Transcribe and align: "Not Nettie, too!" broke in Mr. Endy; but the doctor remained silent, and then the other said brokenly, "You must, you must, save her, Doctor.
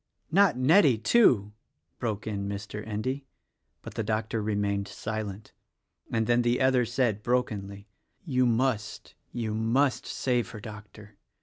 "Not 0.31 0.57
Nettie, 0.57 0.97
too!" 0.97 1.53
broke 1.99 2.25
in 2.25 2.49
Mr. 2.49 2.83
Endy; 2.87 3.27
but 3.83 3.93
the 3.93 4.01
doctor 4.01 4.41
remained 4.41 4.87
silent, 4.87 5.53
and 6.11 6.25
then 6.25 6.41
the 6.41 6.59
other 6.59 6.85
said 6.85 7.21
brokenly, 7.21 7.87
"You 8.25 8.47
must, 8.47 9.13
you 9.31 9.53
must, 9.53 10.07
save 10.07 10.49
her, 10.49 10.59
Doctor. 10.59 11.17